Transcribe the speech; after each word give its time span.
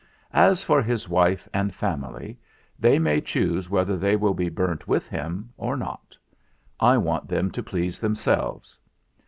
As 0.33 0.63
for 0.63 0.81
his 0.81 1.07
wife 1.07 1.47
and 1.53 1.75
family, 1.75 2.39
they 2.79 2.97
may 2.97 3.21
choose 3.21 3.69
whether 3.69 3.95
they 3.97 4.15
will 4.15 4.33
be 4.33 4.49
burnt 4.49 4.87
with 4.87 5.07
him 5.07 5.53
or 5.57 5.77
not. 5.77 6.17
I 6.79 6.97
want 6.97 7.27
them 7.27 7.51
to 7.51 7.61
please 7.61 7.99
themselves. 7.99 8.79